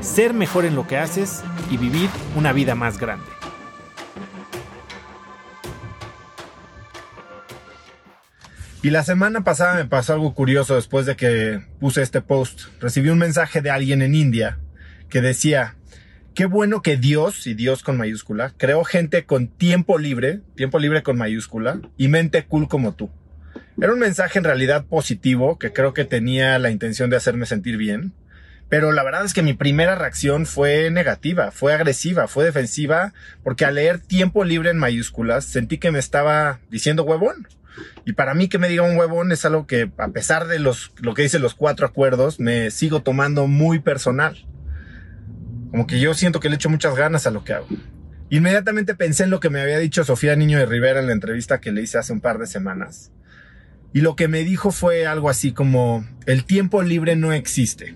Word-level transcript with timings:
ser 0.00 0.34
mejor 0.34 0.64
en 0.64 0.74
lo 0.74 0.86
que 0.86 0.96
haces 0.96 1.42
y 1.70 1.76
vivir 1.76 2.08
una 2.36 2.52
vida 2.52 2.74
más 2.74 2.98
grande. 2.98 3.26
Y 8.80 8.90
la 8.90 9.02
semana 9.02 9.42
pasada 9.42 9.74
me 9.74 9.86
pasó 9.86 10.12
algo 10.12 10.34
curioso 10.34 10.76
después 10.76 11.04
de 11.04 11.16
que 11.16 11.60
puse 11.80 12.00
este 12.00 12.20
post. 12.20 12.62
Recibí 12.80 13.08
un 13.08 13.18
mensaje 13.18 13.60
de 13.60 13.70
alguien 13.70 14.02
en 14.02 14.14
India 14.14 14.60
que 15.08 15.20
decía, 15.20 15.74
qué 16.34 16.46
bueno 16.46 16.80
que 16.80 16.96
Dios, 16.96 17.48
y 17.48 17.54
Dios 17.54 17.82
con 17.82 17.96
mayúscula, 17.96 18.54
creó 18.56 18.84
gente 18.84 19.24
con 19.24 19.48
tiempo 19.48 19.98
libre, 19.98 20.42
tiempo 20.54 20.78
libre 20.78 21.02
con 21.02 21.18
mayúscula, 21.18 21.80
y 21.96 22.06
mente 22.06 22.44
cool 22.44 22.68
como 22.68 22.94
tú. 22.94 23.10
Era 23.80 23.92
un 23.92 23.98
mensaje 23.98 24.38
en 24.38 24.44
realidad 24.44 24.86
positivo 24.86 25.58
que 25.58 25.72
creo 25.72 25.92
que 25.92 26.04
tenía 26.04 26.58
la 26.60 26.70
intención 26.70 27.10
de 27.10 27.16
hacerme 27.16 27.46
sentir 27.46 27.76
bien, 27.76 28.12
pero 28.68 28.92
la 28.92 29.02
verdad 29.02 29.24
es 29.24 29.32
que 29.32 29.42
mi 29.42 29.54
primera 29.54 29.94
reacción 29.94 30.44
fue 30.44 30.90
negativa, 30.90 31.50
fue 31.50 31.72
agresiva, 31.72 32.28
fue 32.28 32.44
defensiva, 32.44 33.14
porque 33.42 33.64
al 33.64 33.76
leer 33.76 33.98
tiempo 33.98 34.44
libre 34.44 34.70
en 34.70 34.78
mayúsculas 34.78 35.44
sentí 35.44 35.78
que 35.78 35.90
me 35.90 35.98
estaba 35.98 36.60
diciendo 36.70 37.02
huevón. 37.02 37.48
Y 38.04 38.12
para 38.12 38.34
mí 38.34 38.48
que 38.48 38.58
me 38.58 38.68
diga 38.68 38.82
un 38.82 38.96
huevón 38.96 39.32
es 39.32 39.44
algo 39.44 39.66
que, 39.66 39.90
a 39.96 40.08
pesar 40.08 40.48
de 40.48 40.58
los, 40.58 40.92
lo 40.98 41.14
que 41.14 41.22
dicen 41.22 41.42
los 41.42 41.54
cuatro 41.54 41.86
acuerdos, 41.86 42.40
me 42.40 42.70
sigo 42.70 43.02
tomando 43.02 43.46
muy 43.46 43.78
personal. 43.78 44.46
Como 45.70 45.86
que 45.86 46.00
yo 46.00 46.12
siento 46.14 46.40
que 46.40 46.48
le 46.48 46.56
echo 46.56 46.68
muchas 46.68 46.94
ganas 46.96 47.26
a 47.26 47.30
lo 47.30 47.44
que 47.44 47.54
hago. 47.54 47.68
Inmediatamente 48.30 48.94
pensé 48.94 49.24
en 49.24 49.30
lo 49.30 49.40
que 49.40 49.48
me 49.48 49.60
había 49.60 49.78
dicho 49.78 50.04
Sofía 50.04 50.36
Niño 50.36 50.58
de 50.58 50.66
Rivera 50.66 51.00
en 51.00 51.06
la 51.06 51.12
entrevista 51.12 51.60
que 51.60 51.72
le 51.72 51.82
hice 51.82 51.98
hace 51.98 52.12
un 52.12 52.20
par 52.20 52.38
de 52.38 52.46
semanas. 52.46 53.12
Y 53.94 54.02
lo 54.02 54.16
que 54.16 54.28
me 54.28 54.44
dijo 54.44 54.70
fue 54.70 55.06
algo 55.06 55.30
así 55.30 55.52
como, 55.52 56.06
el 56.26 56.44
tiempo 56.44 56.82
libre 56.82 57.16
no 57.16 57.32
existe, 57.32 57.94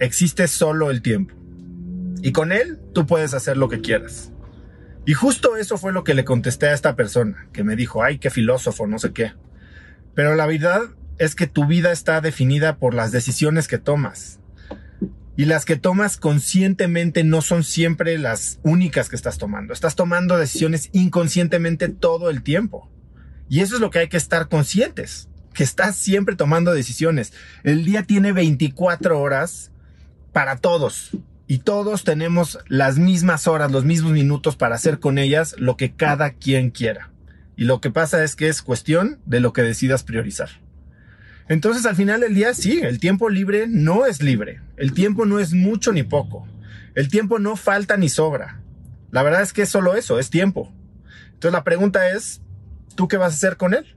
existe 0.00 0.48
solo 0.48 0.90
el 0.90 1.02
tiempo. 1.02 1.34
Y 2.22 2.32
con 2.32 2.50
él 2.50 2.80
tú 2.92 3.06
puedes 3.06 3.32
hacer 3.32 3.56
lo 3.56 3.68
que 3.68 3.80
quieras. 3.80 4.32
Y 5.06 5.14
justo 5.14 5.56
eso 5.56 5.78
fue 5.78 5.92
lo 5.92 6.04
que 6.04 6.14
le 6.14 6.24
contesté 6.24 6.66
a 6.66 6.74
esta 6.74 6.96
persona, 6.96 7.46
que 7.52 7.64
me 7.64 7.76
dijo, 7.76 8.02
ay, 8.02 8.18
qué 8.18 8.30
filósofo, 8.30 8.86
no 8.86 8.98
sé 8.98 9.12
qué. 9.12 9.32
Pero 10.14 10.34
la 10.34 10.46
verdad 10.46 10.82
es 11.18 11.34
que 11.34 11.46
tu 11.46 11.66
vida 11.66 11.92
está 11.92 12.20
definida 12.20 12.76
por 12.76 12.94
las 12.94 13.12
decisiones 13.12 13.68
que 13.68 13.78
tomas 13.78 14.40
y 15.36 15.46
las 15.46 15.64
que 15.64 15.76
tomas 15.76 16.18
conscientemente 16.18 17.24
no 17.24 17.40
son 17.40 17.64
siempre 17.64 18.18
las 18.18 18.58
únicas 18.62 19.08
que 19.08 19.16
estás 19.16 19.38
tomando. 19.38 19.72
Estás 19.72 19.96
tomando 19.96 20.36
decisiones 20.36 20.90
inconscientemente 20.92 21.88
todo 21.88 22.28
el 22.28 22.42
tiempo. 22.42 22.90
Y 23.48 23.60
eso 23.60 23.76
es 23.76 23.80
lo 23.80 23.90
que 23.90 24.00
hay 24.00 24.08
que 24.08 24.18
estar 24.18 24.48
conscientes, 24.48 25.30
que 25.54 25.64
estás 25.64 25.96
siempre 25.96 26.36
tomando 26.36 26.74
decisiones. 26.74 27.32
El 27.64 27.86
día 27.86 28.02
tiene 28.02 28.32
24 28.32 29.18
horas 29.18 29.69
para 30.32 30.56
todos. 30.56 31.10
Y 31.46 31.58
todos 31.58 32.04
tenemos 32.04 32.58
las 32.68 32.98
mismas 32.98 33.48
horas, 33.48 33.72
los 33.72 33.84
mismos 33.84 34.12
minutos 34.12 34.56
para 34.56 34.76
hacer 34.76 35.00
con 35.00 35.18
ellas 35.18 35.56
lo 35.58 35.76
que 35.76 35.92
cada 35.92 36.34
quien 36.34 36.70
quiera. 36.70 37.10
Y 37.56 37.64
lo 37.64 37.80
que 37.80 37.90
pasa 37.90 38.22
es 38.22 38.36
que 38.36 38.48
es 38.48 38.62
cuestión 38.62 39.20
de 39.26 39.40
lo 39.40 39.52
que 39.52 39.62
decidas 39.62 40.04
priorizar. 40.04 40.48
Entonces 41.48 41.84
al 41.86 41.96
final 41.96 42.20
del 42.20 42.34
día 42.34 42.54
sí, 42.54 42.80
el 42.80 43.00
tiempo 43.00 43.28
libre 43.28 43.66
no 43.66 44.06
es 44.06 44.22
libre. 44.22 44.60
El 44.76 44.92
tiempo 44.92 45.26
no 45.26 45.40
es 45.40 45.52
mucho 45.52 45.92
ni 45.92 46.04
poco. 46.04 46.46
El 46.94 47.08
tiempo 47.08 47.38
no 47.40 47.56
falta 47.56 47.96
ni 47.96 48.08
sobra. 48.08 48.60
La 49.10 49.24
verdad 49.24 49.42
es 49.42 49.52
que 49.52 49.62
es 49.62 49.68
solo 49.68 49.96
eso, 49.96 50.20
es 50.20 50.30
tiempo. 50.30 50.72
Entonces 51.26 51.52
la 51.52 51.64
pregunta 51.64 52.10
es, 52.10 52.40
¿tú 52.94 53.08
qué 53.08 53.16
vas 53.16 53.32
a 53.32 53.36
hacer 53.36 53.56
con 53.56 53.74
él? 53.74 53.96